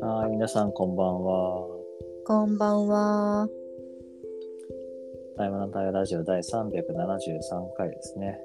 [0.00, 1.66] はい、皆さんこんばんは。
[2.24, 3.48] こんばんは。
[5.36, 8.38] 台湾の台湾ラジオ第373回ですね。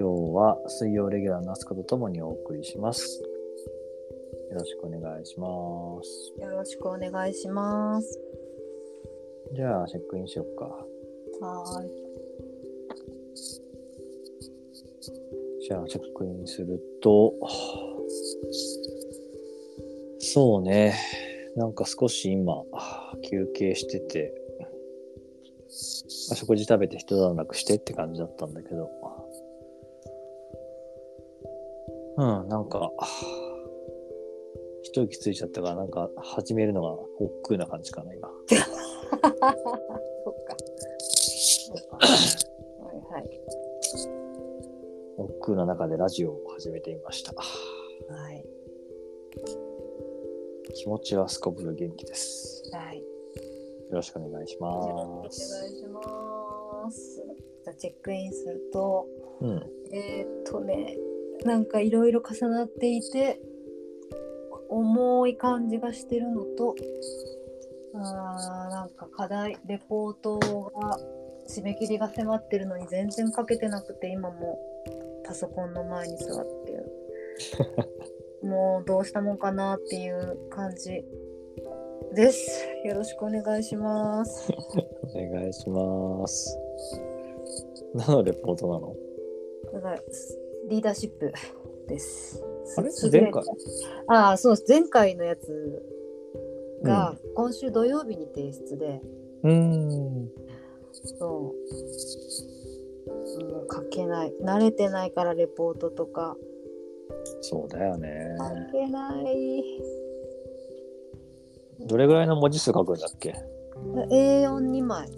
[0.00, 3.22] 今日は水曜レギュラーの夏子とともにお送りします。
[4.50, 5.46] よろしくお願いしま
[6.02, 6.34] す。
[6.40, 8.20] よろしくお願いします。
[9.54, 10.64] じゃあ、チェックインしよっか。
[11.40, 12.05] はーい。
[15.68, 17.34] じゃあ、チェックインすると、
[20.20, 20.94] そうね、
[21.56, 22.62] なんか少し今、
[23.28, 24.32] 休憩してて、
[26.36, 28.88] 食事食べて一段落してって感じだったんだけど、
[32.16, 32.92] うん、なんか、
[34.84, 38.30] 一息ついちゃったから、なんか始めるのが億劫な感じかな、今。
[38.54, 40.56] そっか
[41.98, 44.25] はいはい。
[45.18, 47.32] 億劫な中でラジオを始めてみました。
[47.32, 48.44] はい。
[50.74, 52.62] 気持ちはすこぶる元気です。
[52.72, 52.98] はい。
[52.98, 53.02] よ
[53.92, 55.78] ろしくお願いしお願います。
[55.78, 57.24] します。
[57.64, 59.06] じゃあチェックインすると、
[59.40, 59.62] うん。
[59.92, 60.98] えー、っとね、
[61.44, 63.40] なんかいろいろ重なっていて、
[64.68, 66.74] 重い感じがしてるのと、
[67.94, 70.98] あーなんか課題、レポートが
[71.48, 74.58] 締め切りが迫ってるのに全然書けてなくて、今も
[75.26, 76.84] パソコンの前に座ってる。
[78.42, 81.04] もうどうしたもんかなっていう感じ
[82.14, 82.64] です。
[82.84, 84.52] よろしくお願いします。
[84.52, 86.56] お願いします。
[87.94, 88.94] 何のレポートなの？
[90.68, 91.32] リーダーシップ
[91.88, 92.42] です。
[92.76, 92.90] あれ？
[93.10, 93.42] 前回？
[94.08, 94.56] ああ、そう。
[94.68, 95.82] 前回のやつ
[96.82, 99.00] が今週土曜日に提出で、
[99.42, 100.30] うーん。
[101.18, 102.55] そう。
[103.06, 103.14] も
[103.62, 104.32] う書けない。
[104.42, 106.36] 慣れてないからレポートとか。
[107.40, 108.36] そうだよね。
[108.38, 109.62] 書けない。
[111.80, 113.34] どれぐらいの文字数書くんだっけ
[114.10, 115.08] ？A42 枚。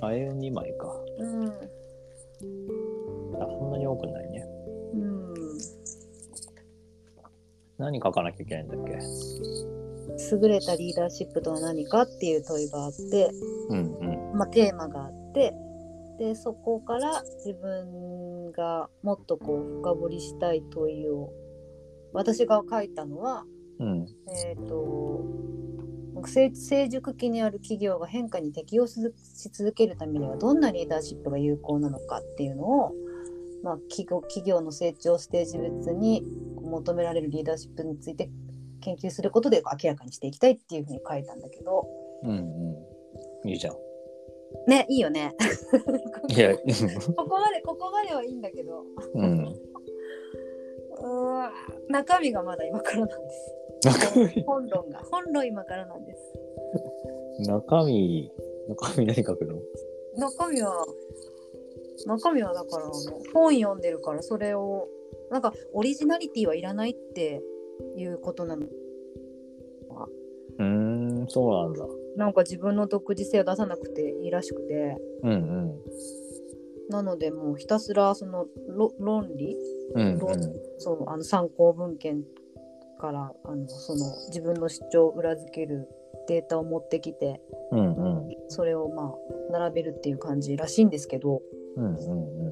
[0.00, 0.94] あ、A2 枚か。
[1.18, 1.48] うん。
[1.48, 1.50] あ、
[3.46, 4.46] そんなに多くないね。
[4.94, 5.34] うん。
[7.78, 8.98] 何書かなきゃいけないんだっけ？
[10.32, 13.30] 優れたリーダーシップとは何かっていう問いがあって、
[13.68, 13.94] うん
[14.32, 14.38] うん。
[14.38, 15.54] まあ、テーマがあって
[16.20, 21.32] でそこから自分がもっとこう深掘りしたい問いを
[22.12, 23.44] 私が書いたのは、
[23.78, 24.06] うん。
[24.28, 25.24] えー、と
[26.26, 29.00] 成成熟期にある企業が変化に適応し
[29.50, 32.92] 続けるためにはどんなリーダーシップが有効なのかっていうのを、
[33.64, 36.22] まあ、企業企業の成長ステージ別に
[36.60, 38.28] 求められるリーダーシップについて
[38.82, 41.86] 研究することで明らかにしていきたいっていうふうに書いたんだけど
[42.24, 43.48] うんうん。
[43.48, 43.89] いいじゃん。
[44.66, 45.34] ねいいよね。
[46.28, 46.62] いや、 こ
[47.24, 48.84] こまでここまではいいんだけど
[49.14, 49.44] うん。
[49.44, 51.50] うーん
[51.88, 54.42] 中身がまだ今からなんです。
[54.44, 56.20] 本論が本論今からなんです。
[57.46, 58.30] 中身、
[58.68, 59.58] 中身何書くの？
[60.16, 60.86] 中身は
[62.06, 62.90] 中身はだから
[63.32, 64.88] 本読んでるからそれを
[65.30, 67.42] なんかオリジナリティはいらないって
[67.96, 68.66] いうことなの。
[68.66, 70.64] うー
[71.24, 71.86] ん、そうなんだ。
[72.16, 75.80] なんか自分の独自性を出さなくていいらしくてうん
[76.90, 79.56] なのでもうひたすらそのろ論理？
[79.94, 80.06] うん。
[80.14, 80.34] うん論
[80.78, 82.22] そうあの参考文献
[82.98, 85.88] からあのその自分の主張を裏付ける
[86.26, 87.78] データを持ってきてうん。
[87.78, 88.36] うんうん。
[88.48, 91.40] それをまあ並べるっていう感じらしいんですけど、
[91.76, 92.44] うんうんうん。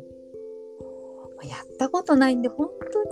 [1.36, 3.10] まあやったことないんで本当に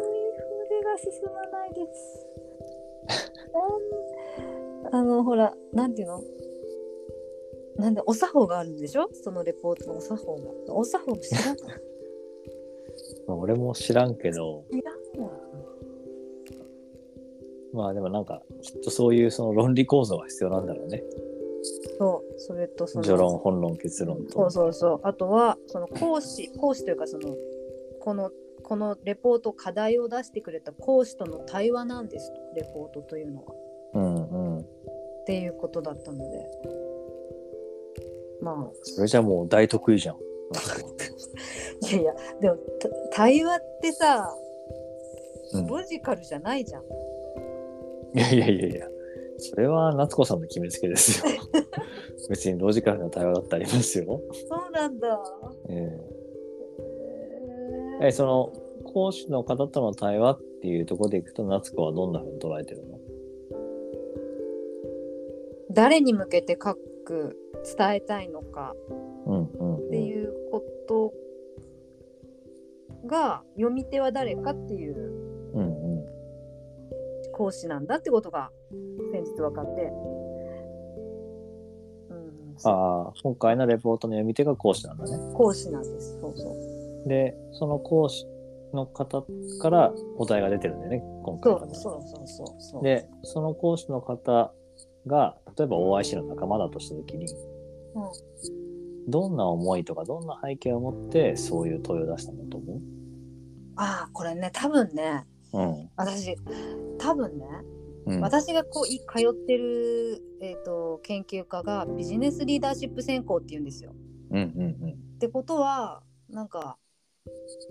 [0.68, 2.26] 筆が進まないです。
[4.96, 6.22] あのほらなんていうの？
[7.76, 9.10] なんでお作法があるんでしょ？
[9.12, 10.74] そのレポートのお作法が。
[10.74, 11.56] お作法知らない。
[13.28, 15.30] まあ、俺も知らんけど、知らんわ。
[17.74, 21.04] まあでもなんか、きっとそういうその論理構造が必要なんだろうね。
[21.98, 24.32] そうそれとその序論、本論、結論と。
[24.32, 25.00] そうそうそう。
[25.02, 27.36] あとは、その講師、講師というか、その、
[28.00, 28.30] この、
[28.62, 33.54] このレポート、課題を出してくれた講師との対話なんですと、レポートというのは。
[33.94, 34.25] うんうん。
[35.26, 36.24] っていうことだったので。
[38.40, 40.16] まあ、それじゃもう大得意じゃん。
[41.90, 44.32] いやいや、でも、た対話ってさ、
[45.54, 46.82] うんロジカルじゃないじゃん。
[48.14, 48.88] いやいやいやいや、
[49.38, 51.32] それは夏子さんの決めつけですよ。
[52.30, 54.20] 別にロジカルな対話だってありますよ。
[54.48, 55.20] そうなんだ。
[55.68, 56.16] えー
[58.02, 58.52] えその
[58.84, 62.95] 講師の方との対話っていうところでいくと夏子はどんなふうに捉えてるの？
[65.76, 66.74] 誰に向けて書
[67.04, 67.36] く
[67.76, 71.12] 伝えたいのかっていうこと
[73.06, 75.26] が読み手は誰かっていう。
[77.32, 78.50] 講師なんだってことが
[79.12, 79.82] 先日分かって、
[82.08, 85.34] うん、ああ、今回のレポートの読み手が講師なんだね。
[85.34, 86.18] 講師なんです。
[86.18, 86.50] そうそ
[87.04, 87.08] う。
[87.08, 88.26] で、その講師
[88.72, 89.26] の方
[89.60, 92.82] からお題が出てるんだよね、今回のそうそうそうそうそう。
[92.82, 94.54] で、その講師の方
[95.06, 97.26] が、例えば OIC の仲間だとしたときに、
[97.94, 102.80] うん、どんな思いとか、どんな背景を持って、そういう問いを出したんだと思
[103.76, 105.90] ああこれね多分ねううん。
[105.96, 106.34] 私
[106.98, 107.46] 多分ね、
[108.06, 113.94] うん、私がこうい通ってる、えー、と研究家がビジネスリーダーシップ専攻っていうんですよ。
[114.30, 116.76] うんうんってことはなんか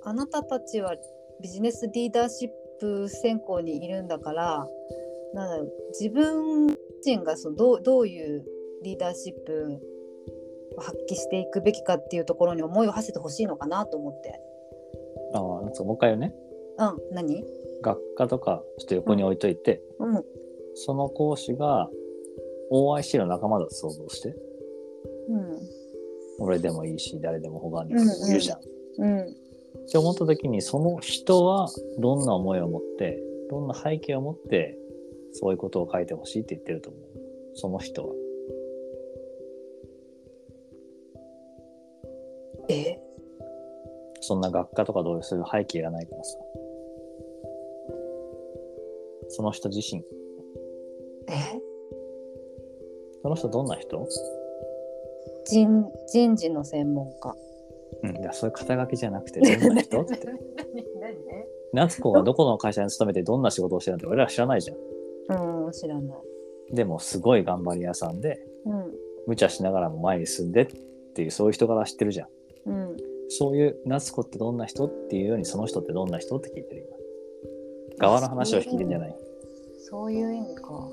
[0.03, 0.95] あなたたちは
[1.41, 2.49] ビジネスリーダーシッ
[2.79, 4.67] プ専攻にいるんだから
[5.33, 8.43] なんだろう自分自身がそのどうどういう
[8.83, 9.79] リーダーシップ
[10.77, 14.39] を発揮していくべきかっていうところに思いを馳せてほしいのかなと思って。
[15.31, 15.37] うん。
[15.37, 16.33] ああ、もう一回言うね。
[16.77, 17.43] うん、何？
[17.81, 20.23] 学科とか、ちょっと横に置いといて、うん、
[20.73, 21.89] その講師が
[22.71, 24.35] OIC の仲間だと想像して、
[25.29, 25.59] うん、
[26.39, 28.59] 俺でもいいし、誰でも他にうんうんいるじゃん。
[28.97, 29.25] うん、っ
[29.91, 31.69] て思った時にその人は
[31.99, 34.77] どんな思いを持ってどんな背景を持って
[35.37, 37.01] そういうことを書いてほしいって言ってると思う。
[37.55, 38.13] その人は。
[42.69, 42.97] え？
[44.21, 45.43] そんな学科とかどうする？
[45.51, 46.37] 背景がないからさ。
[49.27, 50.01] その人自身。
[51.27, 51.61] え？
[53.21, 54.07] その人どんな人？
[55.45, 57.35] 人人事の専門家。
[58.03, 60.01] うんいやそういう肩書きじゃなくてどんな人？
[60.01, 60.17] って。
[61.73, 64.77] 何夏子はどこの会社に勤めてどんな仕事をしてるのって俺ら知らないじゃん。
[64.77, 64.84] 何
[65.29, 66.75] うん、知らない。
[66.75, 68.91] でもすごい頑張り屋さんでうん、
[69.27, 70.67] 無茶しながらも前に進んでっ
[71.13, 72.29] ていうそういう人から知ってるじゃん
[72.69, 72.97] うん。
[73.29, 76.89] そういう夏子ってどんな人っていうようにその人ってどんな人って聞いてる
[77.97, 79.15] 今側の話を聞いてんじゃない
[79.89, 80.89] そういう意味か。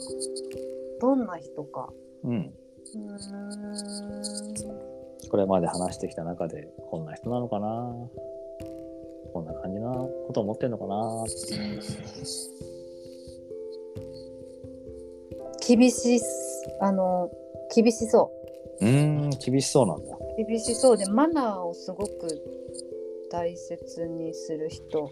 [1.01, 1.91] どんな人か。
[2.25, 2.53] うんうーん。
[5.31, 7.69] これまで話してきた中でこんな人なのかな
[9.33, 11.83] こんな感じなこと思ってんのかなっていう
[15.67, 16.21] 厳しい
[16.81, 17.31] あの、
[17.75, 18.31] 厳しそ
[18.81, 20.19] うーん厳しそうなんだう。
[20.45, 22.11] 厳しそうで、マナーをすごく
[23.31, 25.11] 大切にする人。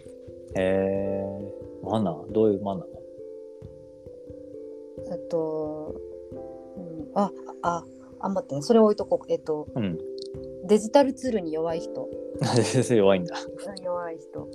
[0.55, 1.23] へえ
[1.83, 2.31] マナー？
[2.31, 2.87] どういうマナー？
[5.13, 5.95] えっと、
[6.77, 7.31] うん、あ、
[7.61, 7.85] あ、
[8.19, 9.31] あ、待ってね、それ置いとこう。
[9.31, 9.97] えっと、うん
[10.65, 12.07] デジタルツールに弱い人。
[12.95, 13.35] 弱いんだ
[13.83, 14.47] 弱い人。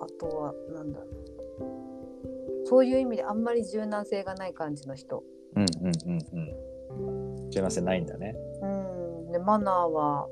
[0.00, 1.21] あとは、なんだろう。
[2.72, 5.22] そういう意味であんまり柔軟性がない感じの人。
[5.56, 7.50] うんうんうんうん。
[7.50, 8.34] 柔軟性ないんだね。
[8.62, 10.26] うん、でマナーは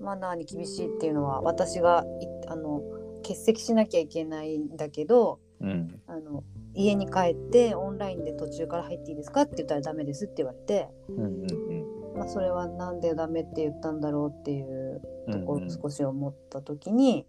[0.00, 2.82] マナーに厳しいっていうのは私がいあの
[3.24, 6.00] 欠席しなきゃいけないんだけどうん。
[6.06, 6.44] あの
[6.74, 17.26] 家に帰ってオンラインで途中から入っていいですかって言ったらダメですって言われて、うんうんまあ、それはなんでダメって言ったんだろうっていううんところを少し思った時に、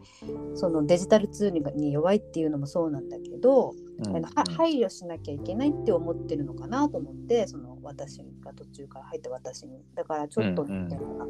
[0.56, 3.74] そのデジタルツールに弱いっていうのもそうなんだけど、
[4.06, 4.24] うん
[4.56, 9.82] 配慮しなきゃいけないって思ってるのかなと思ってその私が途中から入った私に。
[9.96, 10.74] だからちょっと、うんう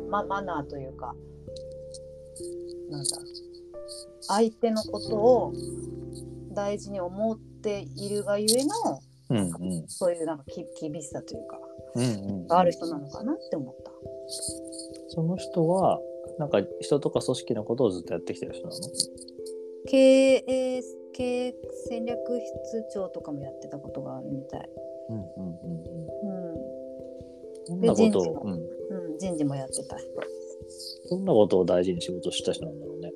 [0.05, 0.09] ん。
[0.09, 1.15] ま、マナーというか
[2.89, 3.09] なんだ
[4.21, 5.53] 相手のことを
[6.51, 9.87] 大事に思っているがゆえのうんうん。
[9.87, 11.59] そういうなんかき厳しさというか
[11.95, 12.07] うんう
[12.43, 12.47] ん。
[12.47, 13.91] がある人なのかなって思った。
[15.09, 15.99] その人は
[16.39, 18.79] なんか人とか組織のことをずっとやってきてる人なの？
[19.87, 20.81] 経営
[21.13, 21.55] 経営
[21.87, 24.69] 戦略室長とかもやってたことがあるみたい。
[25.09, 26.73] うんうんうんうんうん
[27.65, 30.07] どんなことを、人事もうん、うん、人事もやってた人。
[31.09, 33.11] どんなことを大事に仕事した人なんだろうね。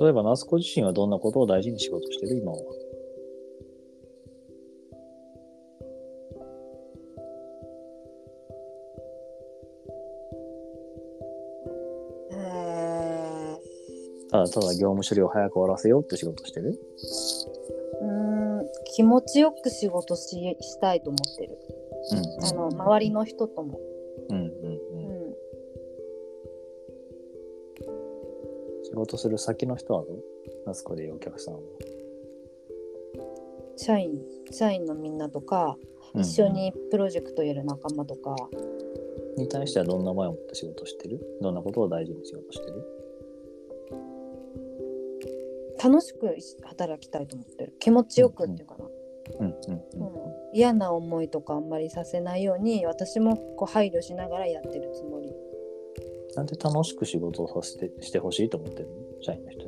[0.00, 2.36] 例えば、夏子自身はどんなことを大事に仕事してる？
[2.36, 2.58] 今は。
[14.38, 16.78] ただただ業務処理を早く終わらせようって仕事してる
[18.00, 21.58] うーん気持ちよく仕事ししたいと思ってる。
[22.42, 23.80] あの周りの人とも。
[24.30, 25.30] うんうんううん。
[25.30, 25.34] ん、
[28.84, 30.24] 仕事する先の人はどう？
[30.66, 31.60] 夏子でいうお客さんは。
[33.76, 35.76] 社員社員のみんなとか、
[36.14, 38.34] うん一緒にプロジェクトやる仲間とか
[39.36, 41.20] に対してはどんな思いを持って仕事してる？
[41.42, 42.82] どんなことを大事に仕事してる？
[45.82, 47.74] 楽しく働きたいと思ってる。
[47.78, 48.84] 気持ちよくっていうかな、
[49.40, 49.82] うんうんうん。
[50.52, 55.32] 嫌な思いとかあんまりさせないように私もこう配慮しながらやってるつもり。
[56.34, 58.94] なんで楽しく仕事をさせてしてほしいと思ってるの？
[59.22, 59.67] 社員の人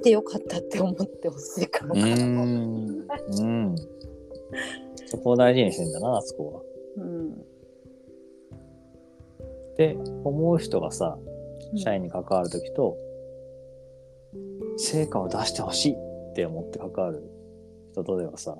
[0.00, 1.94] ててよかったって思ってほしいかも。
[1.94, 1.98] ん。
[1.98, 3.76] うん。
[5.06, 6.64] そこを大事にしてんだな、あそこ
[6.98, 7.04] は。
[7.04, 7.32] うん
[9.72, 11.16] って思う人がさ、
[11.76, 12.96] 社員に関わるときと、
[14.76, 15.96] 成果を出してほしいっ
[16.34, 17.22] て思って関わる
[17.92, 18.58] 人とではさ、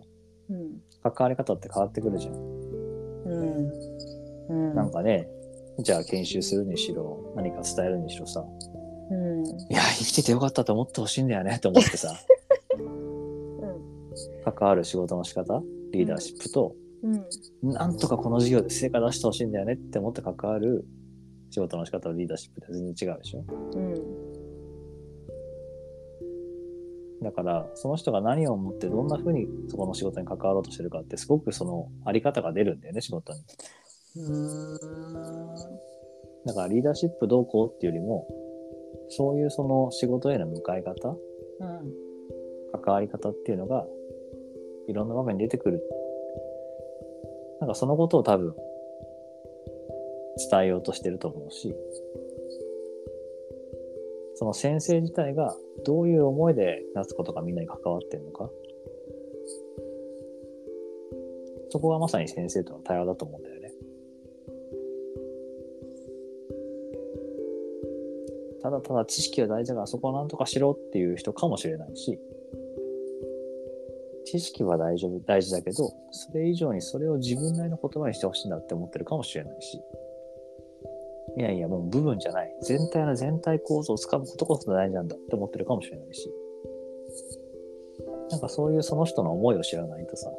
[0.48, 2.34] うん関わり方って変わってくるじゃん。
[2.34, 2.38] う
[3.28, 3.72] ん
[4.48, 5.28] うんなんかね、
[5.78, 8.79] じゃあ研修するにしろ、何か伝えるにしろさ、うん
[9.68, 12.14] いや、生きててよかったと思ってほしいんだよねって思ってさ、
[14.44, 17.72] 関わる仕事の仕方、リーダーシップと、うん。
[17.72, 20.84] なんとかこの授業で成果出してほしいんだよねって思って関わる
[21.50, 23.44] 仕事の仕方のリーダーシップって全然違うでしょ。
[23.74, 24.40] うん
[27.22, 33.40] だから、その人が何を思ってどんな風にそこの仕事に関わろうとしてるかってすごくそのあり方が出るんだよね、仕事に。
[34.16, 34.78] うん。
[36.46, 38.26] だからリーダーシップどうこうっていうよりも、
[39.10, 42.10] そういうその仕事への向かい方、うん
[42.72, 43.84] 関わり方っていうのが、
[44.86, 45.82] いろんな場面に出てくる。
[47.60, 48.54] なんかそのことを多分、
[50.50, 51.74] 伝えようとしてると思うし、
[54.36, 58.48] その先生自体がどういう思いで夏子とかみんなに関わってるのか。
[61.72, 63.49] そこがまさに先生との対話だと思うんだよ
[68.70, 72.20] ただただ知識は大事だからそこをなんとかしろっていう人かもしれないし、
[74.26, 79.82] 知識は大丈夫、大事だけど、それ以上にそれを自分なりの言葉にしてほしいんだって思ってるかもしれないし、
[81.36, 82.56] いやいや、もう部分じゃない。
[82.62, 86.32] 全体の全体構造をつかむことこそ大事なんだって思ってるかもしれないし、
[88.30, 90.30] なんかそういうその人の思いを知らないとさ、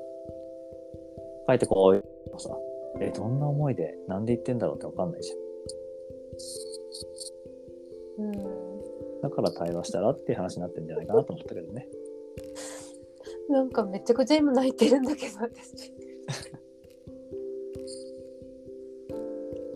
[1.50, 2.58] 書いてこうさ、
[3.02, 5.38] え、どんな思いで、なんで言ってんだろうってわかんないじゃん。
[8.18, 8.32] うん
[9.22, 11.88] だから対話したらっていう話になってるんじゃないかなと思ったけどね。
[13.50, 15.94] なんかめちゃくちゃ今泣いてるんだけど私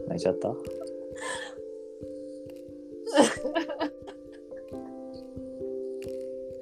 [0.08, 0.48] 泣いちゃった？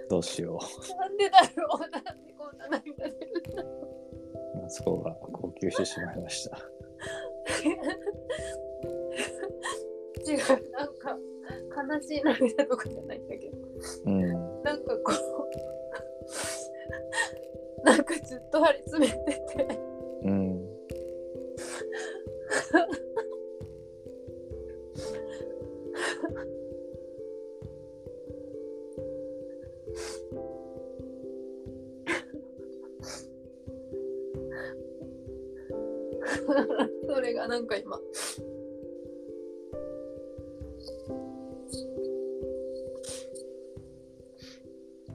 [0.10, 0.60] どうしよ
[1.00, 1.92] なんでだろうなん
[2.26, 3.32] でこんな涙出る
[4.56, 4.62] う。
[4.64, 6.58] 夏子が号泣してしまいました。
[11.96, 13.23] 悲しい涙とかじゃない。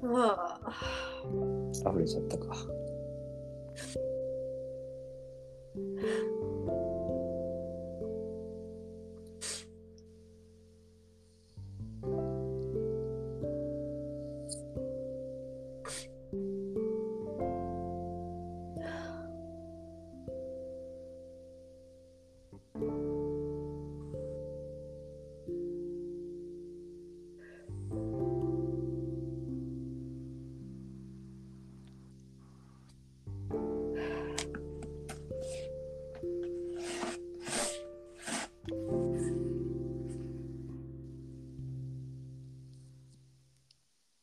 [0.02, 2.56] まあ溢れちゃったか。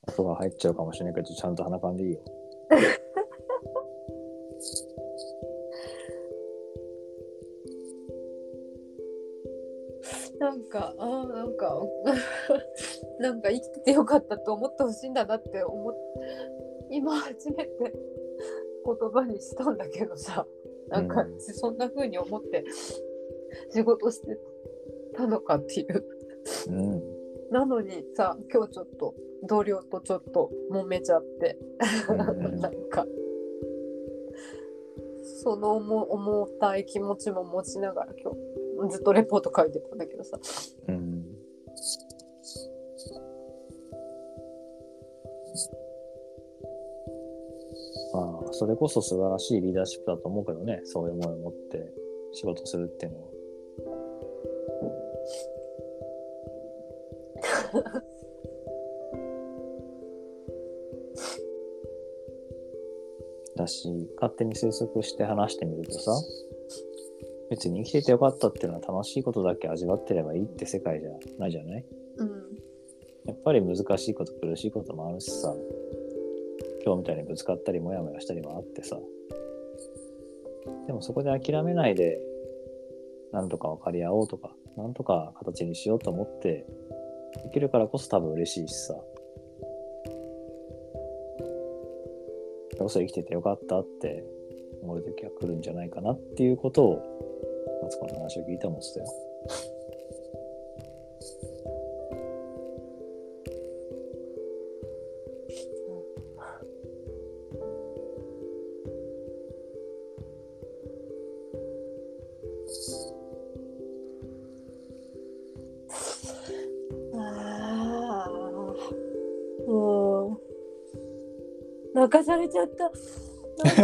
[0.08, 2.20] 音が入っちゃうかもしれないけど、ちゃんと鼻かんでいいよ。
[10.40, 11.82] なんかあーなんか
[13.20, 15.96] なんか生きててよかったと思ってほしいんだなって思っ
[16.92, 17.72] 今初めて
[18.86, 20.46] 言葉にしたんだけどさ
[20.90, 22.64] なんかうんそんな風に思って
[23.72, 24.38] 仕事して
[25.16, 26.06] たのかっていう
[26.70, 27.04] うん。
[27.52, 29.16] なのにさ今日ちょっと
[29.48, 31.58] 同僚とちょっと揉めちゃって。
[32.10, 32.60] うん。
[32.60, 33.06] なんか。
[35.44, 38.32] その重重たい気持ちも持ちながら今
[38.88, 40.40] 日ずっとレポート書いてたんだけどさ。
[40.88, 41.26] うん。
[48.14, 51.92] まあ、それこそ素晴らしいリーダーシップだと思うけどね、そういう思いを持って
[52.34, 53.35] 仕事するっていうのは。
[64.36, 66.12] 手に推測して話してみるとさ、
[67.50, 71.86] 別に生きててよかったっていうのは楽しいことだけ味わってればいいって世界じゃないじゃない？
[72.18, 72.30] うん。
[73.26, 75.54] やっぱり難しいこと苦しいこともあるしさ
[76.86, 79.00] 今日みたいにぶつかったりモヤモヤしたりもあってさ。
[80.88, 82.20] でもそこで諦めないで
[83.32, 86.66] なんとか分かり合おうとかなんとか形にしようと思って
[87.44, 88.96] できるからこそ多分嬉しいしさ
[92.86, 94.24] こそ生きててよかったって
[94.84, 99.06] 思う時が来るんじゃないかなっていうことをマツコの話を聞いて思ってたよ。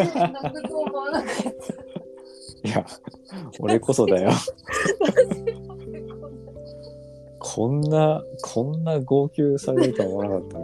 [2.64, 2.86] いや、
[3.60, 4.30] 俺こそだよ。
[7.40, 10.60] こんな、こんな号泣されるとは思わなかった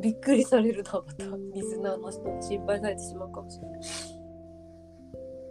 [0.00, 3.80] びっくりされるなまたリスナーの人に心配されてしまうかもしれない。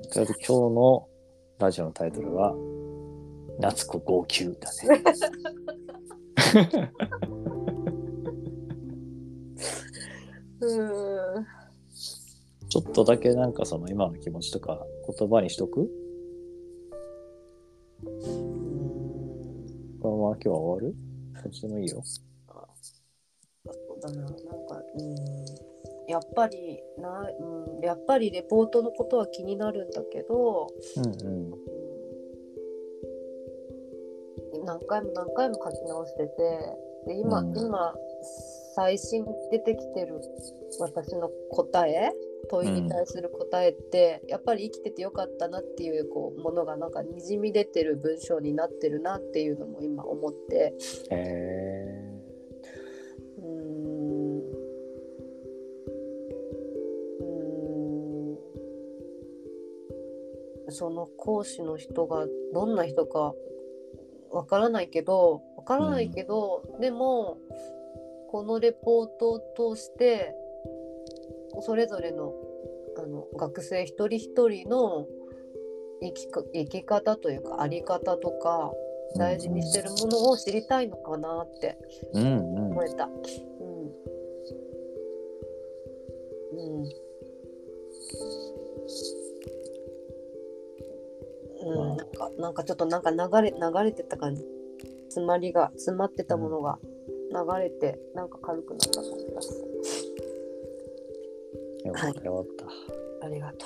[0.10, 1.08] とりあえず今日の
[1.60, 2.56] ラジオのタイトルは、
[3.60, 5.04] 夏子号泣だね。
[10.62, 11.46] うん。
[12.70, 14.86] ちょっとだけなんかその今の気持ちとか
[15.20, 15.90] 言葉にしとく？
[20.02, 20.96] このまま今日は終わる？
[21.44, 22.02] どっちでもいいよ。
[22.04, 22.22] そ
[23.66, 24.22] うだな。
[24.22, 24.36] なんか
[24.98, 25.16] うん。
[26.08, 31.52] やっぱりな、うん、やっぱりレポートのことは気になるんだけど、うんうん。
[34.74, 36.30] うん何回も何回も書き直してて
[37.08, 37.58] で今、うん。
[37.58, 37.96] 今
[38.76, 40.22] 最新出てきてる
[40.80, 42.12] 私の答え
[42.50, 50.74] 問いに対する答えって、やっぱり生きててよかったなっていうこうものがなんかにじみ出てる文章になってるなっていうのも今思って。
[51.12, 52.20] へえ
[53.40, 54.40] うーん。
[57.20, 60.72] うーん。
[60.72, 63.34] その講師の人がどんな人か
[64.32, 67.38] わからないけどわからないけど、でも
[68.32, 70.36] このレポートを通して
[71.62, 72.34] それぞれの
[72.98, 75.08] あの学生一人一人の
[76.02, 78.72] 生きか生き方というかあり方とか
[79.18, 81.78] 大事にしてるものを知りたいのかなって
[82.14, 82.38] うん
[82.72, 82.84] 思。
[82.84, 83.06] えた。
[83.06, 83.12] うん。
[86.52, 86.84] うん。
[86.84, 86.90] うん、
[91.70, 92.06] なんか、
[92.38, 94.46] なんかちょっとなんか流れ、流れてた感じ。
[95.10, 96.80] 詰まりが、詰まってたものが
[97.32, 99.32] 流れて、なんか軽くなった感じが。
[101.86, 103.26] よかったよかった。
[103.26, 103.66] ありがと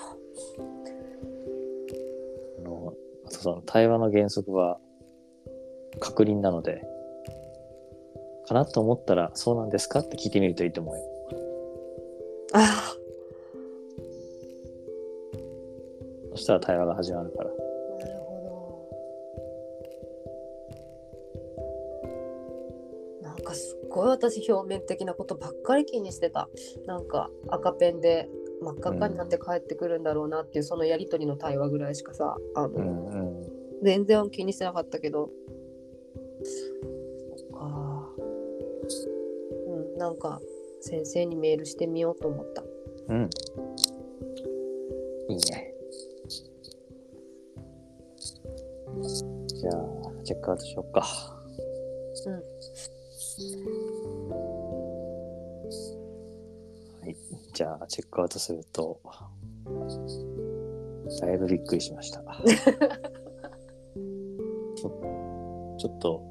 [2.60, 2.94] あの、
[3.26, 4.80] あとその対話の原則は
[6.00, 6.86] 確認なので、
[8.48, 11.02] かなと思ったら、そうなんですかって聞いてみるといいと思うよ。
[11.02, 11.06] う。
[12.54, 12.94] あ
[16.32, 17.50] そしたら対話が始まるから。
[23.94, 26.50] ごい私表面的なことばっかり気にしてた。
[26.88, 28.28] なんか赤ペンで
[28.62, 33.84] 真っ赤っかになって帰ってくるんだろうなっていう、そのやりとりの対話ぐらいしかさ、あの、うんうん。
[33.84, 35.30] 全然気にしてなかったけど。
[37.36, 38.10] そっか。
[39.68, 40.42] うん、なんか
[40.82, 42.64] 先生にメールしてみようと思った。
[43.10, 43.30] うん。
[45.30, 45.74] いいね。
[49.48, 51.06] じゃあ、チェックアウトしよっか。
[52.26, 52.44] うん。
[57.54, 59.00] じゃあ、チェックアウトすると、
[61.22, 62.24] だいぶびっくりしました。
[65.78, 66.24] ちょっと、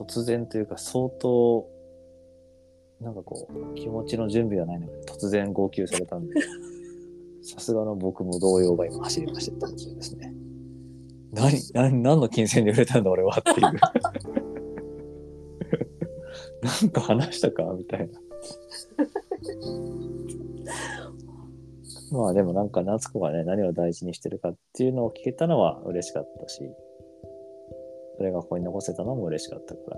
[0.00, 1.68] 突然というか、相当、
[3.00, 6.34] なんかこう、気持ちの準備がないので、突然号泣されたんで、
[7.44, 10.34] さすがの僕も動揺が今走りましたって感じですね。
[11.32, 13.60] 何、何、何の金銭で売れたんだ俺はっていう。
[16.64, 18.18] なんか話したかみたいな。
[22.12, 26.60] まあでもなんか夏子がね、何を大事にしてるかっていうのを聞けたのは嬉しかったし、
[28.16, 29.96] それがここに残せたのも嬉しかったから、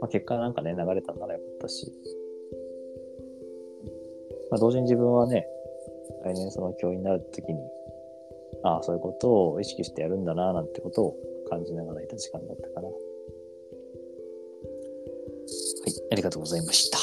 [0.00, 1.92] まあ結果なんかね、流れたならよかったし、
[4.50, 5.46] まあ同時に自分はね、
[6.24, 7.60] 来年その教員になるときに、
[8.62, 11.16] ああ、そういうことを意識してやるんだな、なんてことを
[11.50, 12.88] 感じながらいた時間だったかな。
[12.88, 12.94] は
[15.86, 16.98] い、ありがとうございました。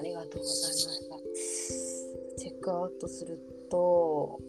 [0.00, 0.86] ありがとうございました。
[0.86, 0.95] チェッ
[2.66, 3.38] クアウトする
[3.70, 4.40] と、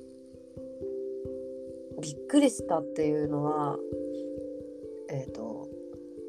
[2.01, 3.77] びっくりしたっていうのは、
[5.11, 5.69] えっ、と、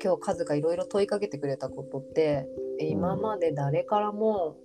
[0.03, 2.46] 今日カズがいろいろ問いかけてくれたことって、
[2.79, 4.59] 今まで誰からも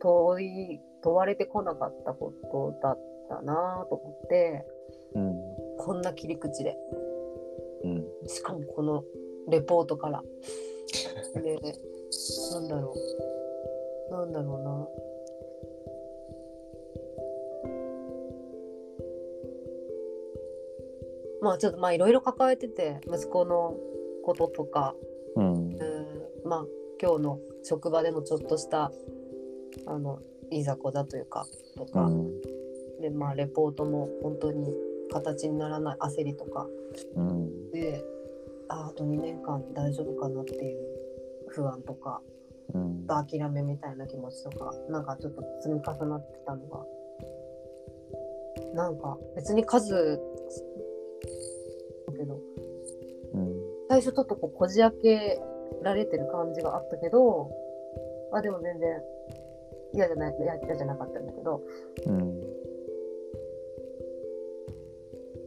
[0.00, 2.98] 問い、問われてこなかったことだっ
[3.28, 4.64] たなと思って、
[5.14, 5.34] うん、
[5.76, 6.76] こんな切り口で。
[7.82, 9.02] うん、しかもこの
[9.48, 10.22] レポートから。
[11.42, 11.58] で、
[12.52, 12.94] なんだろ
[14.08, 14.12] う。
[14.12, 15.07] なんだろうな。
[21.40, 23.74] まあちょっとまあいろいろ抱えてて、息子の
[24.24, 24.94] こととか、
[25.36, 25.44] うん。
[25.44, 26.66] う、ん、まあ
[27.00, 28.92] 今日の職場でのちょっとした、
[29.86, 30.20] あの、
[30.50, 31.46] いざこざというか、
[31.76, 32.40] とか、うん、
[33.00, 34.76] で、まあレポートも本当に
[35.10, 36.66] 形にならない焦りとか、
[37.16, 38.04] うん、で
[38.68, 40.78] ああと2年間大丈夫かなっていう
[41.48, 42.20] 不安とか。
[42.74, 44.74] うん、諦めみたいな気持ちとか。
[44.90, 46.84] なんかちょっと積み重なってたのが。
[48.74, 50.20] なんか別に数
[53.98, 55.40] 最初ちょっとこうこじ開け
[55.82, 57.50] られてる感じがあったけど
[58.32, 59.00] あでも全然
[59.92, 61.62] 嫌じゃない嫌嫌じゃなかったんだけど
[62.06, 62.40] うん、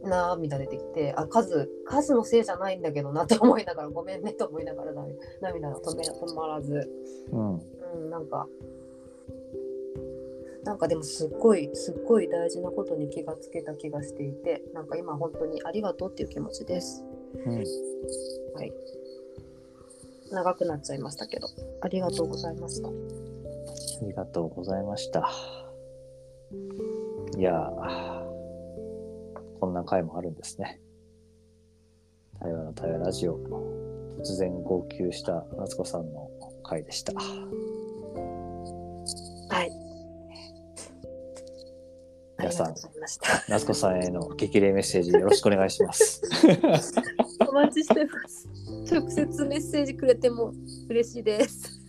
[0.04, 6.90] 涙出てきてあ数数のせいじゃないんだけどなって思いながらごめんねと思いながら涙涙が止め止まらず。
[7.30, 7.58] うん、う
[8.06, 8.48] ん、なんか、
[10.64, 17.04] なんかでもすっごい、すっごい大事なことに気がつけた気がしていて、なんか今本当にありがとうっていう気持ちです。
[17.34, 17.62] うん、は
[18.64, 18.72] い。
[20.30, 21.48] 長くなっちゃいましたけど、
[21.82, 22.88] ありがとうございました。
[22.88, 22.92] あ
[24.04, 25.30] りがとうございました。
[27.36, 28.24] いやー、
[29.60, 30.80] こんな回もあるんですね。
[32.40, 33.38] 対話の対話ラジオ、
[34.20, 36.30] 突然号泣した夏子さんの
[36.62, 37.12] 回でした。
[37.12, 37.20] は
[39.62, 39.70] い。
[42.38, 42.74] 皆さん。
[43.48, 46.22] 夏子さんへの激励メッセージよろしくお願いします。
[47.52, 48.48] お待ちしてます。
[48.90, 50.54] 直接メッセージくれても
[50.88, 51.82] 嬉しいです。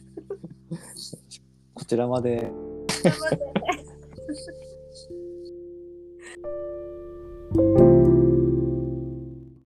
[1.74, 2.52] こちらまで。
[3.02, 3.53] 頑張って